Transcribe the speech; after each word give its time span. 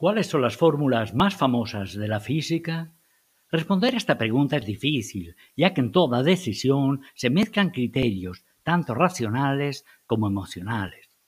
¿Cuáles 0.00 0.28
son 0.28 0.40
las 0.40 0.56
fórmulas 0.56 1.12
más 1.12 1.36
famosas 1.36 1.92
de 1.92 2.08
la 2.08 2.20
física? 2.20 2.94
Responder 3.50 3.92
a 3.92 3.98
esta 3.98 4.16
pregunta 4.16 4.56
es 4.56 4.64
difícil, 4.64 5.36
ya 5.54 5.74
que 5.74 5.82
en 5.82 5.92
toda 5.92 6.22
decisión 6.22 7.02
se 7.14 7.28
mezclan 7.28 7.68
criterios 7.68 8.46
tanto 8.62 8.94
racionales 8.94 9.84
como 10.06 10.26
emocionales. 10.26 11.18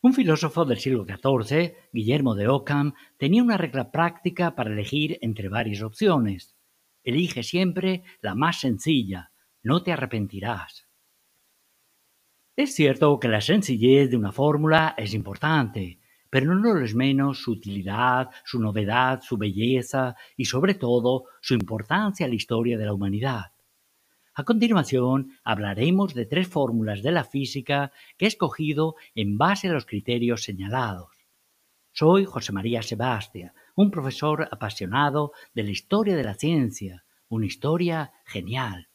Un 0.00 0.14
filósofo 0.14 0.64
del 0.64 0.78
siglo 0.78 1.04
XIV, 1.04 1.74
Guillermo 1.92 2.34
de 2.34 2.48
Ockham, 2.48 2.94
tenía 3.18 3.42
una 3.42 3.58
regla 3.58 3.90
práctica 3.90 4.54
para 4.54 4.72
elegir 4.72 5.18
entre 5.20 5.50
varias 5.50 5.82
opciones. 5.82 6.56
Elige 7.04 7.42
siempre 7.42 8.02
la 8.22 8.34
más 8.34 8.60
sencilla, 8.60 9.30
no 9.62 9.82
te 9.82 9.92
arrepentirás. 9.92 10.88
Es 12.56 12.74
cierto 12.74 13.20
que 13.20 13.28
la 13.28 13.42
sencillez 13.42 14.08
de 14.08 14.16
una 14.16 14.32
fórmula 14.32 14.94
es 14.96 15.12
importante, 15.12 15.98
pero 16.30 16.54
no 16.54 16.74
lo 16.74 16.84
es 16.84 16.94
menos 16.94 17.42
su 17.42 17.52
utilidad, 17.52 18.30
su 18.44 18.60
novedad, 18.60 19.20
su 19.22 19.36
belleza 19.36 20.14
y 20.36 20.44
sobre 20.44 20.74
todo 20.74 21.24
su 21.40 21.54
importancia 21.54 22.26
a 22.26 22.28
la 22.28 22.34
historia 22.34 22.78
de 22.78 22.84
la 22.84 22.92
humanidad. 22.92 23.52
A 24.34 24.44
continuación 24.44 25.32
hablaremos 25.42 26.14
de 26.14 26.24
tres 26.24 26.46
fórmulas 26.46 27.02
de 27.02 27.10
la 27.10 27.24
física 27.24 27.90
que 28.16 28.26
he 28.26 28.28
escogido 28.28 28.94
en 29.14 29.36
base 29.36 29.68
a 29.68 29.72
los 29.72 29.84
criterios 29.84 30.44
señalados. 30.44 31.10
Soy 31.92 32.24
José 32.24 32.52
María 32.52 32.82
Sebastia, 32.82 33.52
un 33.74 33.90
profesor 33.90 34.48
apasionado 34.52 35.32
de 35.54 35.64
la 35.64 35.70
historia 35.70 36.14
de 36.14 36.22
la 36.22 36.34
ciencia, 36.34 37.04
una 37.28 37.46
historia 37.46 38.12
genial. 38.24 38.87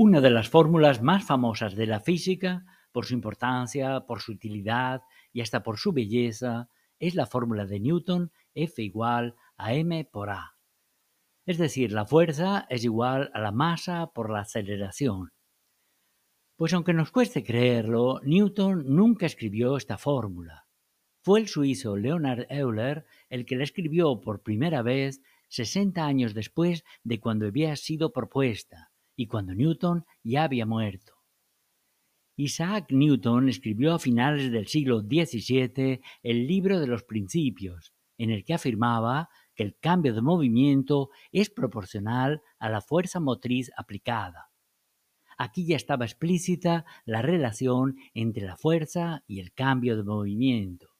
Una 0.00 0.20
de 0.20 0.30
las 0.30 0.48
fórmulas 0.48 1.02
más 1.02 1.24
famosas 1.24 1.74
de 1.74 1.84
la 1.84 1.98
física, 1.98 2.64
por 2.92 3.04
su 3.04 3.14
importancia, 3.14 4.06
por 4.06 4.20
su 4.20 4.30
utilidad 4.30 5.02
y 5.32 5.40
hasta 5.40 5.64
por 5.64 5.76
su 5.76 5.92
belleza, 5.92 6.68
es 7.00 7.16
la 7.16 7.26
fórmula 7.26 7.66
de 7.66 7.80
Newton 7.80 8.30
F 8.54 8.80
igual 8.80 9.34
a 9.56 9.74
m 9.74 10.04
por 10.04 10.30
a. 10.30 10.54
Es 11.46 11.58
decir, 11.58 11.90
la 11.90 12.06
fuerza 12.06 12.64
es 12.70 12.84
igual 12.84 13.32
a 13.34 13.40
la 13.40 13.50
masa 13.50 14.12
por 14.14 14.30
la 14.30 14.42
aceleración. 14.42 15.32
Pues 16.54 16.72
aunque 16.74 16.92
nos 16.92 17.10
cueste 17.10 17.42
creerlo, 17.42 18.20
Newton 18.22 18.84
nunca 18.94 19.26
escribió 19.26 19.76
esta 19.76 19.98
fórmula. 19.98 20.68
Fue 21.24 21.40
el 21.40 21.48
suizo 21.48 21.96
Leonard 21.96 22.46
Euler 22.50 23.04
el 23.30 23.44
que 23.44 23.56
la 23.56 23.64
escribió 23.64 24.20
por 24.20 24.44
primera 24.44 24.82
vez 24.82 25.20
60 25.48 26.06
años 26.06 26.34
después 26.34 26.84
de 27.02 27.18
cuando 27.18 27.46
había 27.46 27.74
sido 27.74 28.12
propuesta 28.12 28.92
y 29.18 29.26
cuando 29.26 29.52
Newton 29.52 30.06
ya 30.22 30.44
había 30.44 30.64
muerto. 30.64 31.14
Isaac 32.36 32.92
Newton 32.92 33.48
escribió 33.48 33.94
a 33.94 33.98
finales 33.98 34.52
del 34.52 34.68
siglo 34.68 35.00
XVII 35.00 36.00
el 36.22 36.46
libro 36.46 36.78
de 36.78 36.86
los 36.86 37.02
principios, 37.02 37.92
en 38.16 38.30
el 38.30 38.44
que 38.44 38.54
afirmaba 38.54 39.28
que 39.56 39.64
el 39.64 39.76
cambio 39.76 40.14
de 40.14 40.22
movimiento 40.22 41.10
es 41.32 41.50
proporcional 41.50 42.42
a 42.60 42.68
la 42.68 42.80
fuerza 42.80 43.18
motriz 43.18 43.72
aplicada. 43.76 44.52
Aquí 45.36 45.66
ya 45.66 45.74
estaba 45.74 46.04
explícita 46.04 46.84
la 47.04 47.20
relación 47.20 47.96
entre 48.14 48.46
la 48.46 48.56
fuerza 48.56 49.24
y 49.26 49.40
el 49.40 49.52
cambio 49.52 49.96
de 49.96 50.04
movimiento. 50.04 50.90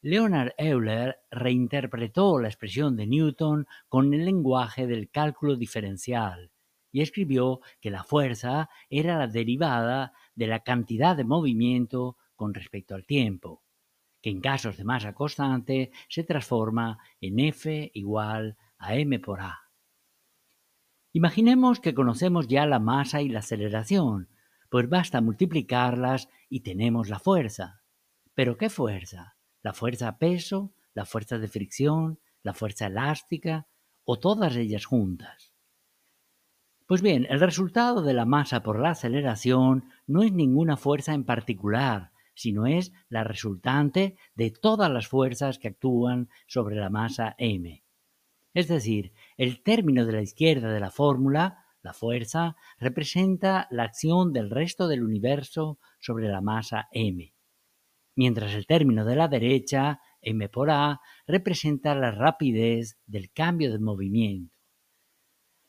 Leonard 0.00 0.52
Euler 0.56 1.18
reinterpretó 1.30 2.40
la 2.40 2.48
expresión 2.48 2.96
de 2.96 3.06
Newton 3.06 3.66
con 3.88 4.14
el 4.14 4.24
lenguaje 4.24 4.86
del 4.86 5.10
cálculo 5.10 5.56
diferencial 5.56 6.50
y 6.90 7.02
escribió 7.02 7.60
que 7.80 7.90
la 7.90 8.04
fuerza 8.04 8.70
era 8.90 9.18
la 9.18 9.26
derivada 9.26 10.12
de 10.34 10.46
la 10.46 10.60
cantidad 10.60 11.16
de 11.16 11.24
movimiento 11.24 12.16
con 12.36 12.54
respecto 12.54 12.94
al 12.94 13.04
tiempo, 13.04 13.62
que 14.22 14.30
en 14.30 14.40
casos 14.40 14.76
de 14.76 14.84
masa 14.84 15.14
constante 15.14 15.90
se 16.08 16.24
transforma 16.24 16.98
en 17.20 17.40
F 17.40 17.90
igual 17.94 18.56
a 18.78 18.96
m 18.96 19.18
por 19.18 19.40
a. 19.40 19.58
Imaginemos 21.12 21.80
que 21.80 21.94
conocemos 21.94 22.46
ya 22.48 22.66
la 22.66 22.78
masa 22.78 23.22
y 23.22 23.28
la 23.28 23.40
aceleración, 23.40 24.28
pues 24.70 24.88
basta 24.88 25.20
multiplicarlas 25.20 26.28
y 26.48 26.60
tenemos 26.60 27.08
la 27.08 27.18
fuerza. 27.18 27.82
¿Pero 28.34 28.56
qué 28.56 28.70
fuerza? 28.70 29.36
¿La 29.62 29.72
fuerza 29.72 30.18
peso? 30.18 30.72
¿La 30.94 31.06
fuerza 31.06 31.38
de 31.38 31.48
fricción? 31.48 32.20
¿La 32.42 32.54
fuerza 32.54 32.86
elástica? 32.86 33.66
¿O 34.04 34.18
todas 34.18 34.54
ellas 34.56 34.84
juntas? 34.84 35.47
Pues 36.88 37.02
bien, 37.02 37.26
el 37.28 37.38
resultado 37.38 38.00
de 38.00 38.14
la 38.14 38.24
masa 38.24 38.62
por 38.62 38.80
la 38.80 38.92
aceleración 38.92 39.90
no 40.06 40.22
es 40.22 40.32
ninguna 40.32 40.78
fuerza 40.78 41.12
en 41.12 41.24
particular, 41.24 42.12
sino 42.32 42.66
es 42.66 42.94
la 43.10 43.24
resultante 43.24 44.16
de 44.34 44.50
todas 44.50 44.90
las 44.90 45.06
fuerzas 45.06 45.58
que 45.58 45.68
actúan 45.68 46.30
sobre 46.46 46.76
la 46.76 46.88
masa 46.88 47.34
m. 47.36 47.84
Es 48.54 48.68
decir, 48.68 49.12
el 49.36 49.62
término 49.62 50.06
de 50.06 50.12
la 50.12 50.22
izquierda 50.22 50.72
de 50.72 50.80
la 50.80 50.90
fórmula, 50.90 51.66
la 51.82 51.92
fuerza, 51.92 52.56
representa 52.78 53.68
la 53.70 53.82
acción 53.82 54.32
del 54.32 54.48
resto 54.48 54.88
del 54.88 55.04
universo 55.04 55.78
sobre 56.00 56.28
la 56.28 56.40
masa 56.40 56.88
m, 56.92 57.34
mientras 58.16 58.54
el 58.54 58.66
término 58.66 59.04
de 59.04 59.14
la 59.14 59.28
derecha, 59.28 60.00
m 60.22 60.48
por 60.48 60.70
a, 60.70 61.02
representa 61.26 61.94
la 61.94 62.12
rapidez 62.12 62.98
del 63.04 63.30
cambio 63.30 63.70
de 63.70 63.78
movimiento. 63.78 64.57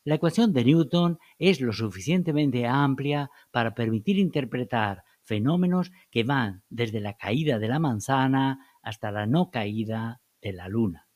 La 0.05 0.15
ecuación 0.15 0.53
de 0.53 0.63
Newton 0.63 1.19
es 1.37 1.59
lo 1.59 1.73
suficientemente 1.73 2.65
amplia 2.65 3.29
para 3.51 3.75
permitir 3.75 4.17
interpretar 4.17 5.03
fenómenos 5.23 5.91
que 6.09 6.23
van 6.23 6.63
desde 6.69 7.01
la 7.01 7.17
caída 7.17 7.59
de 7.59 7.67
la 7.67 7.79
manzana 7.79 8.65
hasta 8.81 9.11
la 9.11 9.25
no 9.25 9.51
caída 9.51 10.21
de 10.41 10.53
la 10.53 10.69
luna. 10.69 11.07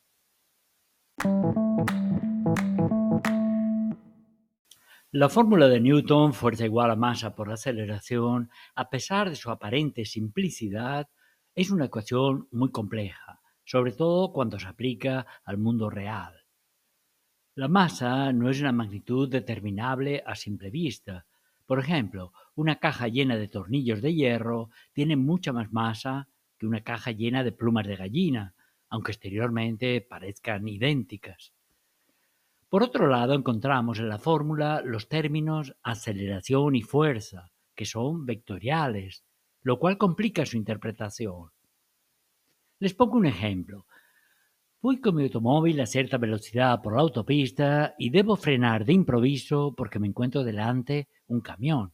La 5.11 5.29
fórmula 5.29 5.69
de 5.69 5.79
Newton, 5.79 6.33
fuerza 6.33 6.65
igual 6.65 6.91
a 6.91 6.95
masa 6.95 7.35
por 7.35 7.51
aceleración, 7.51 8.49
a 8.75 8.89
pesar 8.89 9.29
de 9.29 9.35
su 9.35 9.49
aparente 9.49 10.05
simplicidad, 10.05 11.07
es 11.55 11.71
una 11.71 11.85
ecuación 11.85 12.47
muy 12.51 12.71
compleja, 12.71 13.39
sobre 13.63 13.93
todo 13.93 14.33
cuando 14.33 14.59
se 14.59 14.67
aplica 14.67 15.25
al 15.45 15.57
mundo 15.57 15.89
real. 15.89 16.42
La 17.55 17.67
masa 17.67 18.33
no 18.33 18.49
es 18.49 18.59
una 18.61 18.71
magnitud 18.71 19.29
determinable 19.29 20.23
a 20.25 20.33
simple 20.35 20.71
vista. 20.71 21.27
Por 21.67 21.77
ejemplo, 21.77 22.33
una 22.55 22.79
caja 22.79 23.07
llena 23.07 23.35
de 23.35 23.47
tornillos 23.47 24.01
de 24.01 24.15
hierro 24.15 24.71
tiene 24.91 25.15
mucha 25.15 25.53
más 25.53 25.71
masa 25.71 26.27
que 26.57 26.65
una 26.65 26.81
caja 26.81 27.11
llena 27.11 27.43
de 27.43 27.51
plumas 27.51 27.85
de 27.85 27.95
gallina, 27.95 28.55
aunque 28.89 29.11
exteriormente 29.11 30.01
parezcan 30.01 30.67
idénticas. 30.67 31.53
Por 32.69 32.81
otro 32.81 33.07
lado, 33.07 33.35
encontramos 33.35 33.99
en 33.99 34.09
la 34.09 34.17
fórmula 34.17 34.81
los 34.83 35.07
términos 35.07 35.75
aceleración 35.83 36.75
y 36.75 36.81
fuerza, 36.81 37.51
que 37.75 37.85
son 37.85 38.25
vectoriales, 38.25 39.23
lo 39.61 39.77
cual 39.77 39.99
complica 39.99 40.43
su 40.47 40.57
interpretación. 40.57 41.51
Les 42.79 42.95
pongo 42.95 43.15
un 43.15 43.27
ejemplo. 43.27 43.85
Voy 44.83 44.99
con 44.99 45.15
mi 45.15 45.23
automóvil 45.23 45.79
a 45.79 45.85
cierta 45.85 46.17
velocidad 46.17 46.81
por 46.81 46.95
la 46.95 47.03
autopista 47.03 47.95
y 47.97 48.09
debo 48.09 48.35
frenar 48.35 48.83
de 48.83 48.91
improviso 48.91 49.73
porque 49.77 49.97
me 49.97 50.07
encuentro 50.07 50.43
delante 50.43 51.07
un 51.25 51.39
camión. 51.39 51.93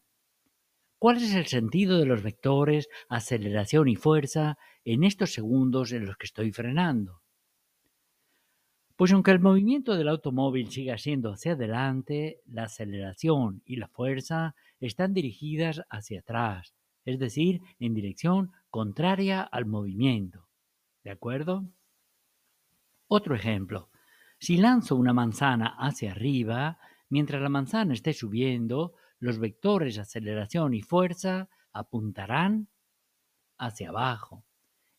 ¿Cuál 0.97 1.17
es 1.17 1.35
el 1.35 1.45
sentido 1.45 1.99
de 1.99 2.07
los 2.07 2.23
vectores 2.23 2.89
aceleración 3.07 3.89
y 3.89 3.95
fuerza 3.95 4.57
en 4.85 5.03
estos 5.03 5.33
segundos 5.33 5.91
en 5.91 6.07
los 6.07 6.17
que 6.17 6.25
estoy 6.25 6.51
frenando? 6.51 7.21
Pues 8.95 9.13
aunque 9.13 9.29
el 9.29 9.39
movimiento 9.39 9.95
del 9.95 10.09
automóvil 10.09 10.71
siga 10.71 10.97
siendo 10.97 11.33
hacia 11.33 11.51
adelante, 11.51 12.41
la 12.47 12.63
aceleración 12.63 13.61
y 13.65 13.75
la 13.75 13.87
fuerza 13.87 14.55
están 14.79 15.13
dirigidas 15.13 15.83
hacia 15.91 16.21
atrás, 16.21 16.73
es 17.05 17.19
decir, 17.19 17.61
en 17.77 17.93
dirección 17.93 18.51
contraria 18.71 19.43
al 19.43 19.67
movimiento. 19.67 20.47
¿De 21.03 21.11
acuerdo? 21.11 21.69
Otro 23.11 23.33
ejemplo. 23.33 23.89
Si 24.37 24.57
lanzo 24.57 24.95
una 24.95 25.13
manzana 25.13 25.75
hacia 25.79 26.11
arriba, 26.11 26.77
mientras 27.09 27.41
la 27.41 27.49
manzana 27.49 27.95
esté 27.95 28.13
subiendo, 28.13 28.93
los 29.17 29.39
vectores 29.39 29.97
aceleración 29.97 30.75
y 30.75 30.83
fuerza 30.83 31.49
apuntarán 31.73 32.67
hacia 33.57 33.89
abajo. 33.89 34.45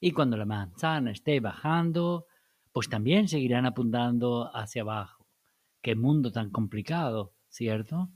Y 0.01 0.11
cuando 0.11 0.37
la 0.37 0.45
manzana 0.45 1.12
esté 1.12 1.39
bajando, 1.39 2.27
pues 2.73 2.89
también 2.89 3.29
seguirán 3.29 3.65
apuntando 3.65 4.51
hacia 4.53 4.83
abajo. 4.83 5.29
Qué 5.81 5.95
mundo 5.95 6.33
tan 6.33 6.51
complicado, 6.51 7.35
¿cierto? 7.49 8.11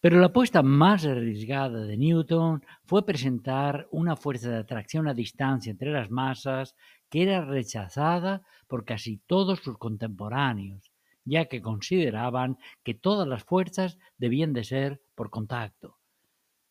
Pero 0.00 0.20
la 0.20 0.26
apuesta 0.26 0.62
más 0.62 1.04
arriesgada 1.04 1.80
de 1.80 1.96
Newton 1.96 2.64
fue 2.84 3.04
presentar 3.04 3.88
una 3.90 4.14
fuerza 4.14 4.50
de 4.50 4.58
atracción 4.58 5.08
a 5.08 5.14
distancia 5.14 5.72
entre 5.72 5.90
las 5.90 6.08
masas 6.12 6.76
que 7.10 7.22
era 7.22 7.44
rechazada 7.44 8.42
por 8.66 8.84
casi 8.84 9.18
todos 9.26 9.60
sus 9.60 9.78
contemporáneos, 9.78 10.92
ya 11.24 11.46
que 11.46 11.62
consideraban 11.62 12.58
que 12.82 12.94
todas 12.94 13.26
las 13.26 13.44
fuerzas 13.44 13.98
debían 14.16 14.52
de 14.52 14.64
ser 14.64 15.02
por 15.14 15.30
contacto. 15.30 15.98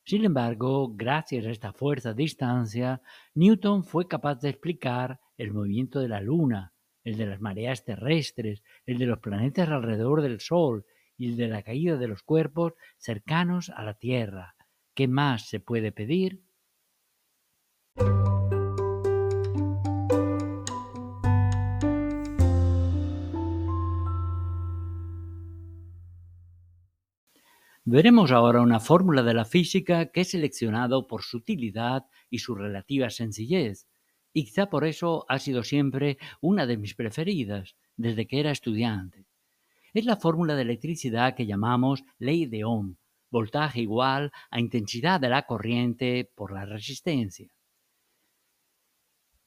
Sin 0.04 0.24
embargo, 0.24 0.94
gracias 0.95 1.45
a 1.45 1.51
esta 1.51 1.74
fuerza 1.74 2.12
a 2.12 2.13
distancia, 2.13 3.01
Newton 3.36 3.84
fue 3.84 4.07
capaz 4.07 4.39
de 4.39 4.50
explicar 4.50 5.19
el 5.38 5.51
movimiento 5.51 6.00
de 6.00 6.07
la 6.07 6.22
Luna, 6.22 6.74
el 7.04 7.18
de 7.18 7.25
las 7.25 7.42
mareas 7.42 7.83
terrestres, 7.83 8.63
el 8.86 9.00
de 9.00 9.06
los 9.06 9.19
planetas 9.19 9.68
alrededor 9.69 10.22
del 10.22 10.40
Sol 10.40 10.86
y 11.18 11.28
el 11.30 11.38
de 11.38 11.48
la 11.50 11.62
caída 11.62 11.98
de 11.98 12.07
los 12.07 12.24
cuerpos 12.24 12.74
cercanos 12.98 13.69
a 13.69 13.83
la 13.83 13.95
Tierra. 13.95 14.56
¿Qué 14.94 15.07
más 15.07 15.50
se 15.50 15.60
puede 15.60 15.92
pedir? 15.92 16.42
Veremos 27.89 28.31
ahora 28.31 28.60
una 28.60 28.81
fórmula 28.81 29.24
de 29.24 29.34
la 29.34 29.45
física 29.45 30.12
que 30.12 30.19
he 30.19 30.25
seleccionado 30.25 31.07
por 31.07 31.24
su 31.24 31.38
utilidad 31.38 32.06
y 32.30 32.39
su 32.39 32.54
relativa 32.54 33.10
sencillez, 33.10 33.88
y 34.34 34.44
quizá 34.44 34.69
por 34.69 34.84
eso 34.84 35.24
ha 35.30 35.39
sido 35.39 35.63
siempre 35.63 36.18
una 36.42 36.66
de 36.66 36.75
mis 36.75 36.95
preferidas 36.95 37.78
desde 37.95 38.28
que 38.28 38.42
era 38.42 38.51
estudiante. 38.51 39.25
Es 39.94 40.04
la 40.04 40.18
fórmula 40.18 40.56
de 40.56 40.63
electricidad 40.63 41.34
que 41.34 41.45
llamamos 41.45 42.04
ley 42.19 42.45
de 42.45 42.66
Ohm, 42.66 42.98
voltaje 43.31 43.80
igual 43.80 44.33
a 44.51 44.60
intensidad 44.60 45.22
de 45.22 45.30
la 45.30 45.45
corriente 45.45 46.30
por 46.36 46.51
la 46.51 46.66
resistencia. 46.66 47.50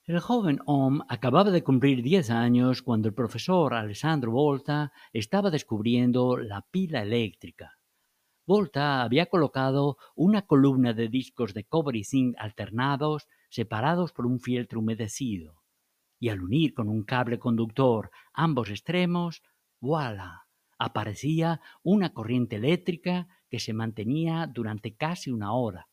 El 0.04 0.18
joven 0.18 0.60
Ohm 0.64 1.02
acababa 1.10 1.50
de 1.50 1.62
cumplir 1.62 2.02
10 2.02 2.30
años 2.30 2.80
cuando 2.80 3.06
el 3.06 3.14
profesor 3.14 3.74
Alessandro 3.74 4.32
Volta 4.32 4.92
estaba 5.12 5.50
descubriendo 5.50 6.38
la 6.38 6.62
pila 6.62 7.02
eléctrica. 7.02 7.76
Volta 8.52 9.02
había 9.02 9.26
colocado 9.26 9.96
una 10.16 10.42
columna 10.42 10.92
de 10.92 11.06
discos 11.06 11.54
de 11.54 11.62
cobre 11.62 12.00
y 12.00 12.02
zinc 12.02 12.34
alternados 12.36 13.28
separados 13.48 14.12
por 14.12 14.26
un 14.26 14.40
fieltro 14.40 14.80
humedecido, 14.80 15.62
y 16.18 16.30
al 16.30 16.42
unir 16.42 16.74
con 16.74 16.88
un 16.88 17.04
cable 17.04 17.38
conductor 17.38 18.10
ambos 18.32 18.70
extremos, 18.70 19.44
voilà, 19.80 20.48
aparecía 20.80 21.60
una 21.84 22.12
corriente 22.12 22.56
eléctrica 22.56 23.28
que 23.48 23.60
se 23.60 23.72
mantenía 23.72 24.48
durante 24.52 24.96
casi 24.96 25.30
una 25.30 25.52
hora. 25.52 25.86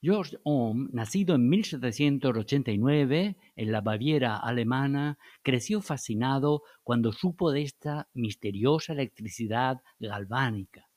George 0.00 0.38
Ohm, 0.44 0.90
nacido 0.92 1.34
en 1.34 1.48
1789 1.48 3.36
en 3.56 3.72
la 3.72 3.80
Baviera 3.80 4.36
alemana, 4.36 5.18
creció 5.42 5.80
fascinado 5.80 6.62
cuando 6.84 7.10
supo 7.10 7.50
de 7.50 7.62
esta 7.62 8.08
misteriosa 8.14 8.92
electricidad 8.92 9.78
galvánica. 9.98 10.89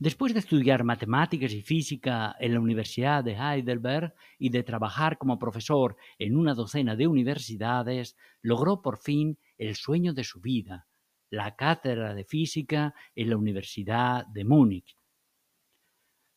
Después 0.00 0.32
de 0.32 0.38
estudiar 0.38 0.84
matemáticas 0.84 1.52
y 1.52 1.60
física 1.60 2.36
en 2.38 2.54
la 2.54 2.60
Universidad 2.60 3.24
de 3.24 3.34
Heidelberg 3.34 4.14
y 4.38 4.50
de 4.50 4.62
trabajar 4.62 5.18
como 5.18 5.40
profesor 5.40 5.96
en 6.20 6.36
una 6.36 6.54
docena 6.54 6.94
de 6.94 7.08
universidades, 7.08 8.16
logró 8.40 8.80
por 8.80 8.98
fin 8.98 9.38
el 9.56 9.74
sueño 9.74 10.12
de 10.14 10.22
su 10.22 10.40
vida, 10.40 10.86
la 11.30 11.56
cátedra 11.56 12.14
de 12.14 12.22
física 12.22 12.94
en 13.16 13.30
la 13.30 13.36
Universidad 13.36 14.24
de 14.26 14.44
Múnich. 14.44 14.96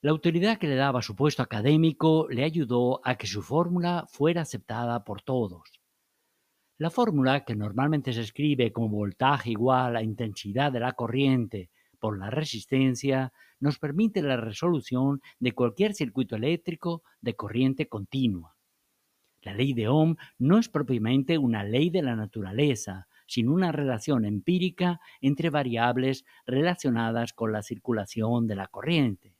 La 0.02 0.10
autoridad 0.10 0.58
que 0.58 0.68
le 0.68 0.76
daba 0.76 1.04
su 1.04 1.16
puesto 1.16 1.44
académico 1.44 2.28
le 2.32 2.44
ayudó 2.44 3.00
a 3.04 3.16
que 3.16 3.28
su 3.28 3.44
fórmula 3.44 4.08
fuera 4.10 4.42
aceptada 4.42 5.04
por 5.04 5.22
todos. 5.22 5.80
La 6.80 6.90
fórmula, 6.90 7.46
que 7.46 7.56
normalmente 7.56 8.12
se 8.12 8.22
escribe 8.22 8.74
como 8.74 8.90
voltaje 8.90 9.52
igual 9.52 9.96
a 9.96 10.02
intensidad 10.02 10.72
de 10.72 10.80
la 10.80 10.94
corriente 10.94 11.70
por 12.00 12.18
la 12.18 12.32
resistencia, 12.32 13.32
nos 13.62 13.80
permite 13.80 14.22
la 14.22 14.36
resolución 14.36 15.22
de 15.40 15.54
cualquier 15.54 15.94
circuito 15.94 16.36
eléctrico 16.36 17.04
de 17.22 17.36
corriente 17.36 17.88
continua. 17.88 18.58
La 19.42 19.54
ley 19.54 19.74
de 19.74 19.88
Ohm 19.88 20.18
no 20.38 20.60
es 20.60 20.68
propiamente 20.68 21.38
una 21.38 21.64
ley 21.64 21.90
de 21.90 22.02
la 22.02 22.16
naturaleza, 22.16 23.08
sino 23.26 23.54
una 23.54 23.72
relación 23.72 24.26
empírica 24.26 25.00
entre 25.22 25.50
variables 25.50 26.26
relacionadas 26.46 27.32
con 27.32 27.54
la 27.54 27.64
circulación 27.64 28.46
de 28.46 28.56
la 28.56 28.68
corriente. 28.68 29.38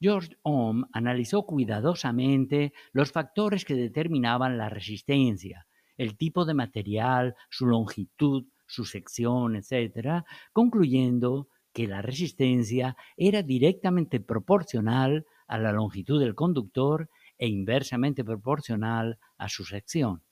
George 0.00 0.36
Ohm 0.42 0.84
analizó 0.92 1.44
cuidadosamente 1.44 2.72
los 2.92 3.12
factores 3.12 3.64
que 3.64 3.74
determinaban 3.74 4.58
la 4.58 4.68
resistencia, 4.68 5.66
el 5.96 6.16
tipo 6.16 6.44
de 6.44 6.54
material, 6.54 7.36
su 7.50 7.66
longitud, 7.66 8.46
su 8.66 8.84
sección, 8.84 9.54
etc., 9.54 10.24
concluyendo 10.52 11.48
que 11.72 11.86
la 11.86 12.02
resistencia 12.02 12.96
era 13.16 13.42
directamente 13.42 14.20
proporcional 14.20 15.26
a 15.46 15.58
la 15.58 15.72
longitud 15.72 16.20
del 16.20 16.34
conductor 16.34 17.08
e 17.38 17.48
inversamente 17.48 18.24
proporcional 18.24 19.18
a 19.38 19.48
su 19.48 19.64
sección. 19.64 20.22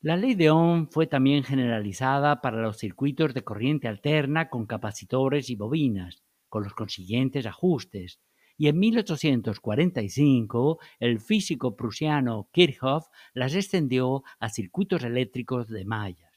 La 0.00 0.16
ley 0.16 0.34
de 0.34 0.50
Ohm 0.50 0.88
fue 0.90 1.06
también 1.06 1.44
generalizada 1.44 2.40
para 2.40 2.60
los 2.60 2.78
circuitos 2.78 3.34
de 3.34 3.44
corriente 3.44 3.86
alterna 3.86 4.50
con 4.50 4.66
capacitores 4.66 5.48
y 5.48 5.54
bobinas, 5.54 6.24
con 6.48 6.64
los 6.64 6.74
consiguientes 6.74 7.46
ajustes, 7.46 8.20
y 8.56 8.66
en 8.66 8.80
1845 8.80 10.80
el 10.98 11.20
físico 11.20 11.76
prusiano 11.76 12.48
Kirchhoff 12.50 13.06
las 13.32 13.54
extendió 13.54 14.24
a 14.40 14.48
circuitos 14.48 15.04
eléctricos 15.04 15.68
de 15.68 15.84
malla. 15.84 16.31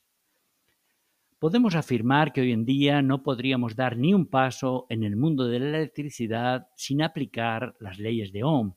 Podemos 1.45 1.75
afirmar 1.75 2.33
que 2.33 2.41
hoy 2.41 2.51
en 2.53 2.65
día 2.65 3.03
no 3.03 3.21
podríamos 3.21 3.75
dar 3.75 3.97
ni 3.97 4.15
un 4.15 4.25
paso 4.25 4.87
en 4.89 5.03
el 5.03 5.15
mundo 5.15 5.47
de 5.47 5.59
la 5.59 5.77
electricidad 5.77 6.69
sin 6.75 7.03
aplicar 7.03 7.75
las 7.79 7.99
leyes 7.99 8.31
de 8.31 8.43
Ohm. 8.43 8.73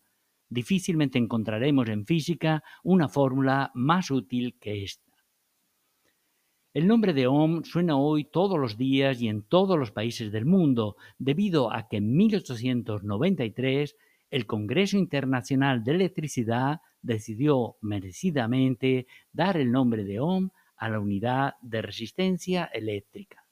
Difícilmente 0.50 1.16
encontraremos 1.16 1.88
en 1.88 2.04
física 2.04 2.62
una 2.84 3.08
fórmula 3.08 3.70
más 3.72 4.10
útil 4.10 4.58
que 4.60 4.84
esta. 4.84 5.10
El 6.74 6.86
nombre 6.86 7.14
de 7.14 7.26
Ohm 7.26 7.64
suena 7.64 7.96
hoy 7.96 8.24
todos 8.24 8.58
los 8.58 8.76
días 8.76 9.22
y 9.22 9.28
en 9.28 9.44
todos 9.44 9.78
los 9.78 9.90
países 9.90 10.30
del 10.30 10.44
mundo, 10.44 10.96
debido 11.18 11.72
a 11.72 11.88
que 11.88 11.96
en 11.96 12.14
1893 12.14 13.96
el 14.28 14.44
Congreso 14.44 14.98
Internacional 14.98 15.84
de 15.84 15.92
Electricidad 15.92 16.82
decidió 17.00 17.78
merecidamente 17.80 19.06
dar 19.32 19.56
el 19.56 19.72
nombre 19.72 20.04
de 20.04 20.20
Ohm 20.20 20.50
a 20.78 20.88
la 20.88 21.00
unidad 21.00 21.54
de 21.60 21.82
resistencia 21.82 22.64
eléctrica. 22.72 23.44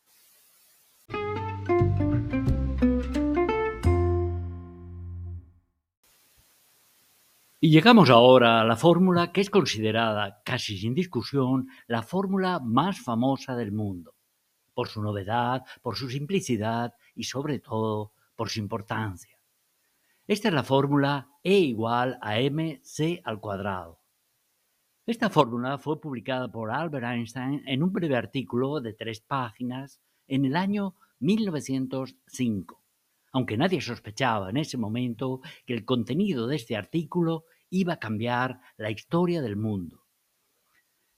Y 7.58 7.70
llegamos 7.70 8.10
ahora 8.10 8.60
a 8.60 8.64
la 8.64 8.76
fórmula 8.76 9.32
que 9.32 9.40
es 9.40 9.50
considerada, 9.50 10.40
casi 10.44 10.78
sin 10.78 10.94
discusión, 10.94 11.68
la 11.88 12.02
fórmula 12.02 12.60
más 12.60 13.00
famosa 13.00 13.56
del 13.56 13.72
mundo, 13.72 14.14
por 14.72 14.86
su 14.88 15.02
novedad, 15.02 15.64
por 15.82 15.96
su 15.96 16.08
simplicidad 16.08 16.94
y 17.14 17.24
sobre 17.24 17.58
todo 17.58 18.12
por 18.36 18.50
su 18.50 18.60
importancia. 18.60 19.36
Esta 20.28 20.48
es 20.48 20.54
la 20.54 20.62
fórmula 20.62 21.28
E 21.42 21.58
igual 21.58 22.18
a 22.20 22.38
mc 22.38 23.20
al 23.24 23.40
cuadrado. 23.40 24.00
Esta 25.06 25.30
fórmula 25.30 25.78
fue 25.78 26.00
publicada 26.00 26.50
por 26.50 26.72
Albert 26.72 27.06
Einstein 27.06 27.62
en 27.64 27.84
un 27.84 27.92
breve 27.92 28.16
artículo 28.16 28.80
de 28.80 28.92
tres 28.92 29.20
páginas 29.20 30.00
en 30.26 30.44
el 30.44 30.56
año 30.56 30.96
1905, 31.20 32.82
aunque 33.30 33.56
nadie 33.56 33.80
sospechaba 33.80 34.50
en 34.50 34.56
ese 34.56 34.76
momento 34.76 35.42
que 35.64 35.74
el 35.74 35.84
contenido 35.84 36.48
de 36.48 36.56
este 36.56 36.74
artículo 36.74 37.44
iba 37.70 37.92
a 37.92 37.98
cambiar 38.00 38.58
la 38.78 38.90
historia 38.90 39.42
del 39.42 39.54
mundo. 39.54 40.02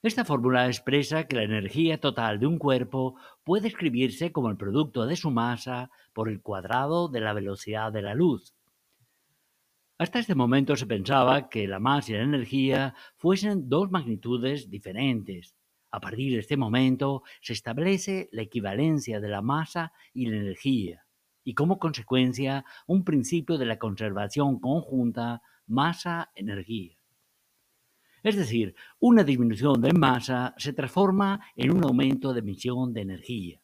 Esta 0.02 0.26
fórmula 0.26 0.66
expresa 0.66 1.26
que 1.26 1.37
la 1.37 1.45
energía 1.45 1.99
total 1.99 2.38
de 2.38 2.47
un 2.47 2.59
cuerpo 2.59 3.16
puede 3.42 3.68
escribirse 3.68 4.33
como 4.33 4.50
el 4.50 4.59
producto 4.59 5.07
de 5.07 5.16
su 5.16 5.30
masa 5.30 5.90
por 6.12 6.28
el 6.28 6.42
cuadrado 6.42 7.09
de 7.09 7.21
la 7.21 7.33
velocidad 7.33 7.90
de 7.90 8.02
la 8.02 8.14
luz, 8.14 8.54
hasta 9.99 10.21
este 10.21 10.37
momento 10.37 10.76
se 10.76 10.87
pensaba 10.87 11.49
que 11.49 11.67
la 11.67 11.81
masa 11.81 12.12
y 12.12 12.14
la 12.14 12.23
energía 12.23 12.95
fuesen 13.17 13.69
dos 13.69 13.90
magnitudes 13.90 14.71
diferentes. 14.71 15.57
A 15.90 15.99
partir 15.99 16.33
de 16.33 16.38
este 16.38 16.57
momento 16.57 17.25
se 17.40 17.55
establece 17.55 18.28
la 18.31 18.43
equivalencia 18.43 19.19
de 19.19 19.28
la 19.28 19.43
masa 19.43 19.93
y 20.14 20.26
la 20.26 20.37
energía, 20.37 21.05
y 21.43 21.55
como 21.55 21.81
consecuencia 21.81 22.64
un 22.87 23.02
principio 23.02 23.59
de 23.59 23.67
la 23.67 23.78
conservación 23.78 24.61
conjunta 24.61 25.43
masa-energía. 25.67 26.97
Es 28.23 28.37
decir, 28.37 28.76
una 29.00 29.25
disminución 29.25 29.81
de 29.81 29.93
masa 29.93 30.55
se 30.59 30.73
transforma 30.73 31.40
en 31.57 31.73
un 31.73 31.83
aumento 31.83 32.33
de 32.33 32.40
emisión 32.40 32.93
de 32.93 33.00
energía. 33.00 33.61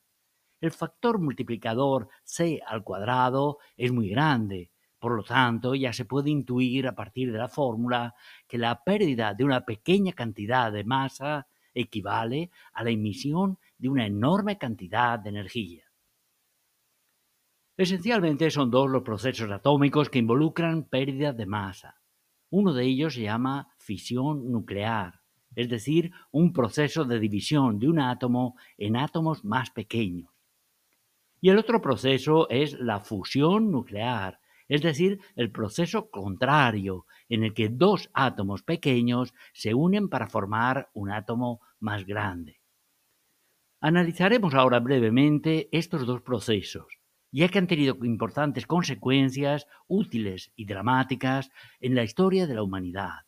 El 0.61 0.73
factor 0.73 1.21
multiplicador 1.21 2.09
C 2.25 2.61
al 2.67 2.83
cuadrado 2.83 3.59
es 3.77 3.93
muy 3.93 4.09
grande, 4.09 4.71
por 5.05 5.17
lo 5.17 5.23
tanto, 5.23 5.75
ya 5.75 5.93
se 5.93 6.07
puede 6.07 6.31
intuir 6.31 6.87
a 6.87 6.95
partir 6.95 7.31
de 7.31 7.37
la 7.37 7.51
fórmula 7.51 8.15
que 8.49 8.57
la 8.57 8.83
pérdida 8.83 9.35
de 9.35 9.45
una 9.45 9.67
pequeña 9.67 10.15
cantidad 10.15 10.73
de 10.73 10.83
masa 10.83 11.47
equivale 11.75 12.51
a 12.73 12.83
la 12.83 12.89
emisión 12.89 13.59
de 13.77 13.91
una 13.91 14.07
enorme 14.07 14.57
cantidad 14.57 15.19
de 15.19 15.29
energía. 15.29 15.85
Esencialmente 17.77 18.51
son 18.51 18.71
dos 18.71 18.89
los 18.89 19.03
procesos 19.03 19.51
atómicos 19.51 20.09
que 20.09 20.21
involucran 20.21 20.85
pérdida 20.85 21.35
de 21.35 21.45
masa. 21.45 22.01
Uno 22.49 22.73
de 22.73 22.87
ellos 22.87 23.13
se 23.13 23.25
llama 23.25 23.75
fisión 23.77 24.51
nuclear, 24.51 25.21
es 25.55 25.69
decir, 25.69 26.13
un 26.31 26.55
proceso 26.55 27.05
de 27.05 27.21
división 27.21 27.79
de 27.79 27.91
un 27.91 28.01
átomo 28.01 28.57
en 28.79 28.97
átomos 28.97 29.45
más 29.45 29.71
pequeños. 29.71 30.31
Y 31.43 31.51
el 31.51 31.59
otro 31.59 31.83
proceso 31.83 32.49
es 32.49 32.81
la 32.81 33.01
fusión 33.01 33.71
nuclear, 33.71 34.41
es 34.69 34.83
decir, 34.83 35.21
el 35.37 35.51
proceso 35.51 36.11
contrario, 36.11 37.07
en 37.29 37.45
el 37.45 37.55
que 37.55 37.69
dos 37.69 38.11
átomos 38.15 38.63
pequeños 38.63 39.35
se 39.53 39.75
unen 39.75 40.09
para 40.09 40.29
formar 40.29 40.91
un 40.95 41.11
átomo 41.11 41.61
más 41.81 42.05
grande. 42.05 42.61
Analizaremos 43.81 44.55
ahora 44.55 44.81
brevemente 44.81 45.69
estos 45.73 46.07
dos 46.07 46.23
procesos 46.23 46.87
ya 47.35 47.49
que 47.49 47.59
han 47.59 47.67
tenido 47.67 47.99
importantes 48.05 48.65
consecuencias 48.65 49.67
útiles 49.89 50.53
y 50.55 50.67
dramáticas 50.67 51.51
en 51.81 51.97
la 51.97 52.05
historia 52.05 52.47
de 52.47 52.55
la 52.55 52.63
humanidad. 52.63 53.27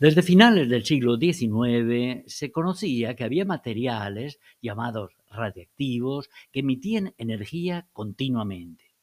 Desde 0.00 0.22
finales 0.22 0.68
del 0.68 0.84
siglo 0.84 1.16
XIX 1.16 2.22
se 2.28 2.52
conocía 2.52 3.16
que 3.16 3.24
había 3.24 3.44
materiales 3.44 4.38
llamados 4.62 5.16
radiactivos 5.28 6.30
que 6.52 6.60
emitían 6.60 7.14
energía 7.18 7.88
continuamente. 7.92 8.94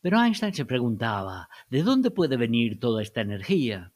Pero 0.00 0.22
Einstein 0.22 0.54
se 0.54 0.64
preguntaba, 0.64 1.48
¿de 1.68 1.82
dónde 1.82 2.12
puede 2.12 2.36
venir 2.36 2.78
toda 2.78 3.02
esta 3.02 3.22
energía? 3.22 3.92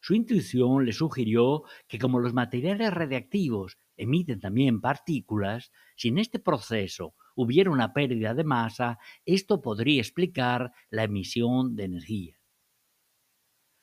Su 0.00 0.12
intuición 0.14 0.84
le 0.84 0.92
sugirió 0.92 1.62
que 1.88 1.98
como 1.98 2.18
los 2.18 2.34
materiales 2.34 2.92
radiactivos 2.92 3.78
emiten 3.96 4.40
también 4.40 4.82
partículas, 4.82 5.72
si 5.96 6.08
en 6.08 6.18
este 6.18 6.38
proceso 6.38 7.14
hubiera 7.34 7.70
una 7.70 7.94
pérdida 7.94 8.34
de 8.34 8.44
masa, 8.44 8.98
esto 9.24 9.62
podría 9.62 10.02
explicar 10.02 10.72
la 10.90 11.04
emisión 11.04 11.76
de 11.76 11.84
energía. 11.84 12.39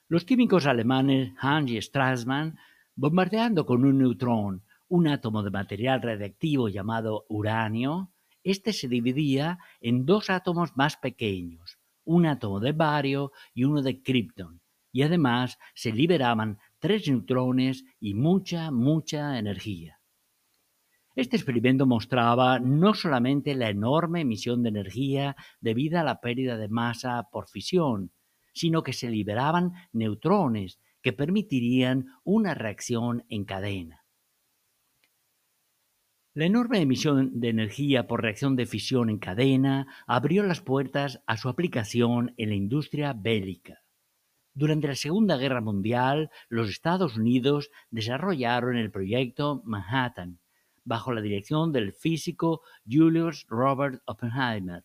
Los 0.09 0.23
químicos 0.23 0.65
alemanes 0.65 1.33
Hans 1.37 1.69
y 1.69 1.81
Strassmann, 1.81 2.57
bombardeando 2.95 3.65
con 3.65 3.83
un 3.83 3.97
neutrón 3.97 4.63
un 4.87 5.09
átomo 5.09 5.43
de 5.43 5.51
material 5.51 6.01
radiactivo 6.01 6.69
llamado 6.69 7.25
uranio, 7.27 8.13
este 8.41 8.71
se 8.71 8.87
dividía 8.87 9.59
en 9.81 10.05
dos 10.05 10.29
átomos 10.29 10.77
más 10.77 10.95
pequeños, 10.95 11.77
un 12.05 12.25
átomo 12.25 12.61
de 12.61 12.71
bario 12.71 13.33
y 13.53 13.65
uno 13.65 13.81
de 13.81 14.01
kripton, 14.01 14.61
y 14.93 15.01
además 15.01 15.59
se 15.75 15.91
liberaban 15.91 16.57
tres 16.79 17.09
neutrones 17.09 17.83
y 17.99 18.13
mucha, 18.13 18.71
mucha 18.71 19.37
energía. 19.37 19.99
Este 21.15 21.35
experimento 21.35 21.85
mostraba 21.85 22.59
no 22.59 22.93
solamente 22.93 23.55
la 23.55 23.69
enorme 23.69 24.21
emisión 24.21 24.63
de 24.63 24.69
energía 24.69 25.35
debida 25.59 25.99
a 25.99 26.05
la 26.05 26.21
pérdida 26.21 26.55
de 26.55 26.69
masa 26.69 27.27
por 27.29 27.49
fisión, 27.49 28.13
sino 28.57 28.83
que 28.83 28.93
se 28.93 29.09
liberaban 29.09 29.73
neutrones 29.93 30.79
que 31.01 31.13
permitirían 31.13 32.07
una 32.23 32.53
reacción 32.53 33.23
en 33.29 33.45
cadena. 33.45 34.03
La 36.33 36.45
enorme 36.45 36.81
emisión 36.81 37.39
de 37.39 37.49
energía 37.49 38.07
por 38.07 38.21
reacción 38.21 38.55
de 38.55 38.65
fisión 38.65 39.09
en 39.09 39.17
cadena 39.17 39.87
abrió 40.05 40.43
las 40.43 40.61
puertas 40.61 41.21
a 41.25 41.37
su 41.37 41.49
aplicación 41.49 42.33
en 42.37 42.49
la 42.49 42.55
industria 42.55 43.13
bélica. 43.13 43.81
Durante 44.53 44.87
la 44.87 44.95
Segunda 44.95 45.37
Guerra 45.37 45.61
Mundial, 45.61 46.29
los 46.49 46.69
Estados 46.69 47.17
Unidos 47.17 47.69
desarrollaron 47.89 48.75
el 48.75 48.91
proyecto 48.91 49.61
Manhattan, 49.65 50.39
bajo 50.83 51.11
la 51.11 51.21
dirección 51.21 51.71
del 51.71 51.93
físico 51.93 52.61
Julius 52.89 53.45
Robert 53.47 54.01
Oppenheimer, 54.05 54.83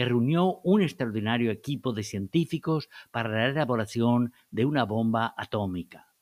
que 0.00 0.06
reunió 0.06 0.60
un 0.64 0.80
extraordinario 0.80 1.50
equipo 1.50 1.92
de 1.92 2.04
científicos 2.04 2.88
para 3.10 3.28
la 3.28 3.48
elaboración 3.48 4.32
de 4.50 4.64
una 4.64 4.84
bomba 4.84 5.34
atómica. 5.36 6.14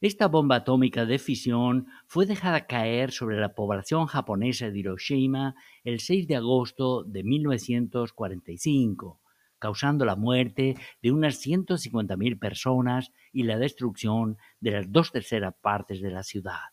Esta 0.00 0.28
bomba 0.28 0.54
atómica 0.54 1.04
de 1.04 1.18
fisión 1.18 1.88
fue 2.06 2.26
dejada 2.26 2.68
caer 2.68 3.10
sobre 3.10 3.40
la 3.40 3.56
población 3.56 4.06
japonesa 4.06 4.70
de 4.70 4.78
Hiroshima 4.78 5.56
el 5.82 5.98
6 5.98 6.28
de 6.28 6.36
agosto 6.36 7.02
de 7.02 7.24
1945 7.24 9.20
causando 9.58 10.04
la 10.04 10.14
muerte 10.14 10.76
de 11.02 11.10
unas 11.10 11.44
150.000 11.44 12.38
personas 12.38 13.10
y 13.32 13.42
la 13.42 13.58
destrucción 13.58 14.38
de 14.60 14.70
las 14.70 14.92
dos 14.92 15.10
terceras 15.10 15.54
partes 15.60 16.00
de 16.00 16.12
la 16.12 16.22
ciudad. 16.22 16.70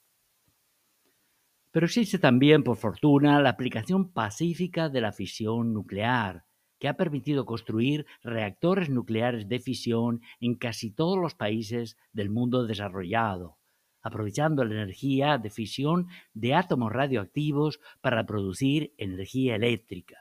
Pero 1.71 1.85
existe 1.85 2.17
también, 2.17 2.63
por 2.63 2.77
fortuna, 2.77 3.41
la 3.41 3.49
aplicación 3.49 4.11
pacífica 4.11 4.89
de 4.89 5.01
la 5.01 5.11
fisión 5.11 5.73
nuclear, 5.73 6.45
que 6.79 6.87
ha 6.87 6.95
permitido 6.95 7.45
construir 7.45 8.05
reactores 8.23 8.89
nucleares 8.89 9.47
de 9.47 9.59
fisión 9.59 10.21
en 10.39 10.55
casi 10.55 10.91
todos 10.91 11.17
los 11.17 11.35
países 11.35 11.97
del 12.13 12.29
mundo 12.29 12.65
desarrollado, 12.65 13.57
aprovechando 14.01 14.63
la 14.63 14.75
energía 14.75 15.37
de 15.37 15.49
fisión 15.49 16.07
de 16.33 16.53
átomos 16.53 16.91
radioactivos 16.91 17.79
para 18.01 18.25
producir 18.25 18.93
energía 18.97 19.55
eléctrica. 19.55 20.17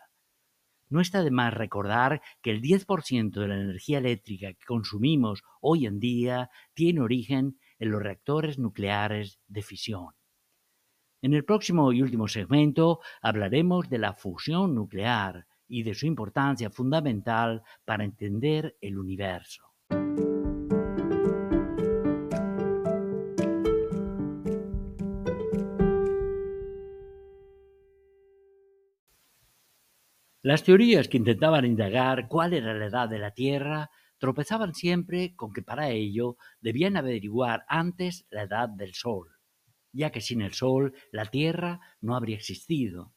No 0.89 1.01
está 1.01 1.23
de 1.23 1.33
más 1.33 1.53
recordar 1.53 2.23
que 2.43 2.51
el 2.51 2.63
10% 2.63 3.41
de 3.41 3.49
la 3.49 3.61
energía 3.61 3.99
eléctrica 3.99 4.53
que 4.53 4.65
consumimos 4.65 5.43
hoy 5.61 5.87
en 5.87 5.99
día 5.99 6.51
tiene 6.75 7.01
origen 7.01 7.59
en 7.79 7.91
los 7.91 8.03
reactores 8.03 8.59
nucleares 8.59 9.41
de 9.49 9.63
fisión. 9.63 10.15
En 11.23 11.33
el 11.33 11.45
próximo 11.45 11.93
y 11.93 12.03
último 12.03 12.29
segmento 12.29 13.01
hablaremos 13.23 13.89
de 13.89 13.99
la 13.99 14.13
fusión 14.13 14.75
nuclear 14.75 15.47
y 15.67 15.83
de 15.83 15.95
su 15.95 16.07
importancia 16.07 16.71
fundamental 16.71 17.63
para 17.85 18.05
entender 18.05 18.77
el 18.81 18.99
universo. 18.99 19.63
Las 30.43 30.63
teorías 30.63 31.09
que 31.09 31.17
intentaban 31.17 31.65
indagar 31.65 32.29
cuál 32.29 32.53
era 32.53 32.73
la 32.73 32.87
edad 32.87 33.09
de 33.09 33.19
la 33.19 33.33
Tierra 33.33 33.91
tropezaban 34.19 34.75
siempre 34.75 35.35
con 35.35 35.53
que 35.53 35.63
para 35.63 35.91
ello 35.91 36.37
debían 36.61 36.97
averiguar 36.97 37.65
antes 37.67 38.27
la 38.31 38.43
edad 38.43 38.69
del 38.69 38.95
Sol, 38.95 39.36
ya 39.93 40.11
que 40.11 40.21
sin 40.21 40.43
el 40.43 40.53
Sol 40.53 40.95
la 41.13 41.27
Tierra 41.27 41.81
no 42.01 42.17
habría 42.17 42.37
existido. 42.37 43.13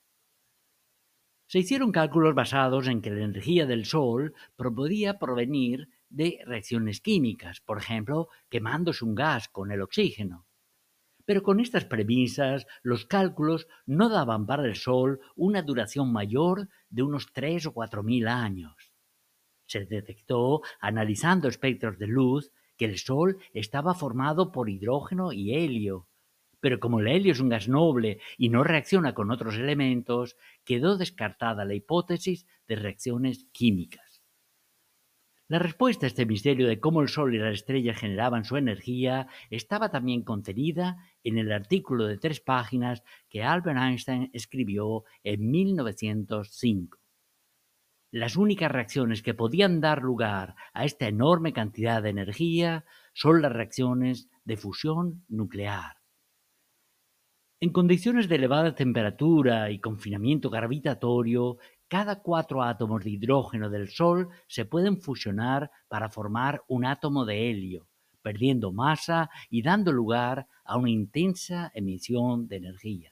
Se 1.47 1.59
hicieron 1.59 1.91
cálculos 1.91 2.35
basados 2.35 2.87
en 2.87 3.01
que 3.01 3.09
la 3.09 3.25
energía 3.25 3.65
del 3.65 3.85
Sol 3.85 4.35
podía 4.55 5.17
provenir 5.17 5.89
de 6.09 6.39
reacciones 6.45 7.01
químicas, 7.01 7.61
por 7.61 7.79
ejemplo, 7.79 8.27
quemándose 8.49 9.03
un 9.03 9.15
gas 9.15 9.49
con 9.49 9.71
el 9.71 9.81
oxígeno. 9.81 10.45
Pero 11.25 11.43
con 11.43 11.59
estas 11.59 11.85
premisas, 11.85 12.65
los 12.81 13.05
cálculos 13.05 13.67
no 13.85 14.09
daban 14.09 14.45
para 14.45 14.65
el 14.65 14.75
Sol 14.75 15.21
una 15.35 15.61
duración 15.61 16.11
mayor 16.11 16.69
de 16.89 17.03
unos 17.03 17.31
tres 17.33 17.65
o 17.65 17.73
cuatro 17.73 18.03
mil 18.03 18.27
años. 18.27 18.91
Se 19.67 19.85
detectó, 19.85 20.61
analizando 20.79 21.47
espectros 21.47 21.97
de 21.99 22.07
luz, 22.07 22.51
que 22.77 22.85
el 22.85 22.97
Sol 22.97 23.37
estaba 23.53 23.93
formado 23.93 24.51
por 24.51 24.69
hidrógeno 24.69 25.31
y 25.31 25.55
helio. 25.55 26.08
Pero 26.59 26.79
como 26.79 26.99
el 26.99 27.07
helio 27.07 27.31
es 27.31 27.39
un 27.39 27.49
gas 27.49 27.67
noble 27.67 28.19
y 28.37 28.49
no 28.49 28.63
reacciona 28.63 29.13
con 29.13 29.31
otros 29.31 29.55
elementos, 29.55 30.35
quedó 30.65 30.97
descartada 30.97 31.65
la 31.65 31.73
hipótesis 31.73 32.45
de 32.67 32.75
reacciones 32.75 33.47
químicas. 33.51 34.09
La 35.49 35.57
respuesta 35.57 36.05
a 36.05 36.09
este 36.09 36.27
misterio 36.27 36.67
de 36.67 36.79
cómo 36.79 37.01
el 37.01 37.07
Sol 37.07 37.33
y 37.33 37.39
las 37.39 37.55
estrellas 37.55 37.97
generaban 37.97 38.45
su 38.45 38.55
energía 38.55 39.27
estaba 39.49 39.89
también 39.89 40.21
contenida 40.21 40.97
en 41.23 41.39
el 41.39 41.51
artículo 41.51 42.05
de 42.05 42.19
tres 42.19 42.39
páginas 42.39 43.01
que 43.29 43.41
Albert 43.41 43.79
Einstein 43.79 44.29
escribió 44.31 45.05
en 45.23 45.49
1905. 45.49 46.99
Las 48.11 48.37
únicas 48.37 48.71
reacciones 48.71 49.23
que 49.23 49.33
podían 49.33 49.81
dar 49.81 50.03
lugar 50.03 50.55
a 50.73 50.85
esta 50.85 51.07
enorme 51.07 51.51
cantidad 51.51 52.03
de 52.03 52.09
energía 52.09 52.85
son 53.13 53.41
las 53.41 53.51
reacciones 53.51 54.29
de 54.45 54.55
fusión 54.55 55.25
nuclear. 55.29 55.98
En 57.61 57.73
condiciones 57.73 58.29
de 58.29 58.35
elevada 58.35 58.73
temperatura 58.73 59.69
y 59.69 59.79
confinamiento 59.79 60.49
gravitatorio, 60.49 61.57
cada 61.89 62.21
cuatro 62.21 62.63
átomos 62.63 63.03
de 63.03 63.09
hidrógeno 63.09 63.69
del 63.69 63.89
Sol 63.89 64.29
se 64.47 64.63
pueden 64.63 65.01
fusionar 65.01 65.69
para 65.89 66.07
formar 66.07 66.63
un 66.69 66.85
átomo 66.85 67.25
de 67.25 67.49
helio, 67.49 67.89
perdiendo 68.21 68.71
masa 68.71 69.29
y 69.49 69.61
dando 69.61 69.91
lugar 69.91 70.47
a 70.63 70.77
una 70.77 70.89
intensa 70.89 71.69
emisión 71.75 72.47
de 72.47 72.55
energía. 72.55 73.11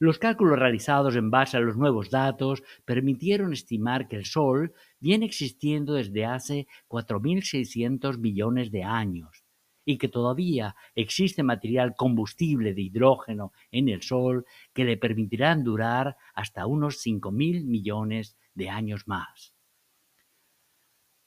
Los 0.00 0.18
cálculos 0.18 0.58
realizados 0.58 1.14
en 1.14 1.30
base 1.30 1.56
a 1.56 1.60
los 1.60 1.76
nuevos 1.76 2.10
datos 2.10 2.64
permitieron 2.84 3.52
estimar 3.52 4.08
que 4.08 4.16
el 4.16 4.24
Sol 4.24 4.74
viene 4.98 5.24
existiendo 5.24 5.94
desde 5.94 6.24
hace 6.24 6.66
4.600 6.88 8.18
millones 8.18 8.72
de 8.72 8.82
años 8.82 9.45
y 9.86 9.96
que 9.96 10.08
todavía 10.08 10.76
existe 10.94 11.42
material 11.42 11.94
combustible 11.96 12.74
de 12.74 12.82
hidrógeno 12.82 13.52
en 13.70 13.88
el 13.88 14.02
Sol 14.02 14.44
que 14.74 14.84
le 14.84 14.98
permitirán 14.98 15.64
durar 15.64 16.16
hasta 16.34 16.66
unos 16.66 16.98
5.000 17.06 17.64
millones 17.64 18.36
de 18.54 18.68
años 18.68 19.06
más. 19.06 19.54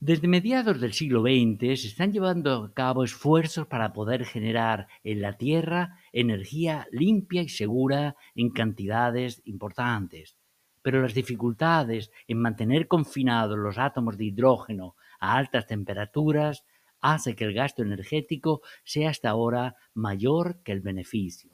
Desde 0.01 0.29
mediados 0.29 0.79
del 0.79 0.93
siglo 0.93 1.21
XX 1.21 1.81
se 1.81 1.87
están 1.87 2.13
llevando 2.13 2.63
a 2.63 2.73
cabo 2.73 3.03
esfuerzos 3.03 3.67
para 3.67 3.91
poder 3.91 4.25
generar 4.25 4.87
en 5.03 5.21
la 5.21 5.37
Tierra 5.37 5.99
energía 6.13 6.87
limpia 6.91 7.41
y 7.41 7.49
segura 7.49 8.15
en 8.35 8.49
cantidades 8.51 9.41
importantes. 9.45 10.37
Pero 10.81 11.01
las 11.01 11.13
dificultades 11.13 12.11
en 12.27 12.39
mantener 12.39 12.87
confinados 12.87 13.57
los 13.57 13.77
átomos 13.77 14.17
de 14.17 14.25
hidrógeno 14.25 14.95
a 15.19 15.35
altas 15.35 15.67
temperaturas 15.67 16.65
hace 17.01 17.35
que 17.35 17.45
el 17.45 17.53
gasto 17.53 17.81
energético 17.81 18.61
sea 18.83 19.09
hasta 19.09 19.29
ahora 19.29 19.75
mayor 19.93 20.61
que 20.63 20.71
el 20.71 20.81
beneficio. 20.81 21.51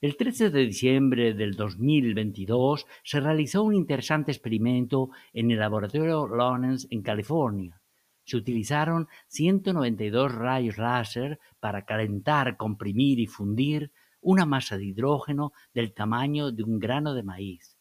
El 0.00 0.18
13 0.18 0.50
de 0.50 0.66
diciembre 0.66 1.32
del 1.32 1.54
2022 1.54 2.86
se 3.02 3.20
realizó 3.20 3.62
un 3.62 3.74
interesante 3.74 4.32
experimento 4.32 5.08
en 5.32 5.50
el 5.50 5.58
laboratorio 5.58 6.28
Lawrence 6.28 6.86
en 6.90 7.00
California. 7.00 7.80
Se 8.24 8.36
utilizaron 8.36 9.08
192 9.28 10.34
rayos 10.34 10.76
láser 10.76 11.38
para 11.58 11.86
calentar, 11.86 12.58
comprimir 12.58 13.18
y 13.18 13.26
fundir 13.26 13.92
una 14.20 14.44
masa 14.44 14.76
de 14.76 14.84
hidrógeno 14.84 15.52
del 15.72 15.94
tamaño 15.94 16.50
de 16.52 16.64
un 16.64 16.78
grano 16.78 17.14
de 17.14 17.22
maíz. 17.22 17.73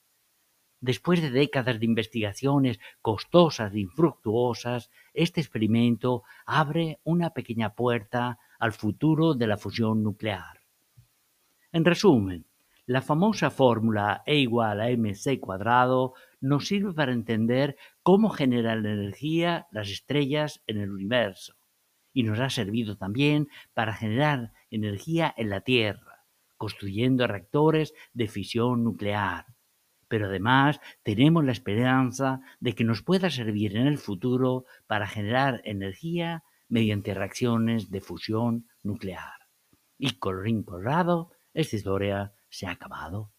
Después 0.83 1.21
de 1.21 1.31
décadas 1.31 1.79
de 1.79 1.85
investigaciones 1.85 2.77
costosas 3.01 3.73
e 3.73 3.79
infructuosas, 3.79 4.91
este 5.13 5.39
experimento 5.39 6.23
abre 6.45 6.99
una 7.05 7.29
pequeña 7.29 7.73
puerta 7.73 8.37
al 8.59 8.73
futuro 8.73 9.33
de 9.33 9.47
la 9.47 9.55
fusión 9.55 10.03
nuclear. 10.03 10.59
En 11.71 11.85
resumen, 11.85 12.45
la 12.85 13.01
famosa 13.01 13.49
fórmula 13.49 14.23
E 14.25 14.35
igual 14.35 14.81
a 14.81 14.89
mc 14.89 15.39
cuadrado 15.39 16.15
nos 16.41 16.67
sirve 16.67 16.91
para 16.91 17.13
entender 17.13 17.77
cómo 18.01 18.29
generan 18.29 18.85
energía 18.85 19.67
las 19.71 19.87
estrellas 19.87 20.61
en 20.67 20.79
el 20.79 20.91
universo 20.91 21.55
y 22.11 22.23
nos 22.23 22.41
ha 22.41 22.49
servido 22.49 22.97
también 22.97 23.47
para 23.73 23.93
generar 23.93 24.51
energía 24.69 25.33
en 25.37 25.49
la 25.49 25.61
Tierra, 25.61 26.25
construyendo 26.57 27.25
reactores 27.25 27.93
de 28.11 28.27
fisión 28.27 28.83
nuclear. 28.83 29.52
Pero 30.13 30.27
además 30.27 30.79
tenemos 31.01 31.43
la 31.43 31.53
esperanza 31.53 32.41
de 32.60 32.75
que 32.75 32.84
nos 32.84 33.01
pueda 33.01 33.32
servir 33.32 33.75
en 33.75 33.88
el 33.88 33.98
futuro 33.98 34.65
para 34.86 35.08
generar 35.08 35.60
energía 35.65 36.43
mediante 36.70 37.15
reacciones 37.15 37.89
de 37.89 38.00
fusión 38.00 38.67
nuclear. 38.84 39.48
Y 39.98 40.20
colorín 40.20 40.62
colorado, 40.62 41.32
esta 41.55 41.77
historia 41.77 42.32
se 42.48 42.67
ha 42.67 42.72
acabado. 42.74 43.32